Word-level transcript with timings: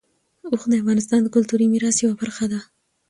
اوښ 0.51 0.63
د 0.69 0.73
افغانستان 0.81 1.19
د 1.23 1.27
کلتوري 1.35 1.65
میراث 1.73 1.97
یوه 2.03 2.15
برخه 2.21 2.45
ده. 2.51 2.59